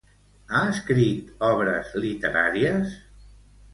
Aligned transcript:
Ha 0.53 0.61
escrit 0.69 1.29
obres 1.49 1.93
literàries? 2.07 2.97